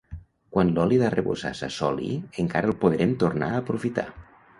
[0.55, 2.07] Quan l'oli d'arrebossar s'assoli
[2.45, 4.07] encara el podrem tornar a aprofitar.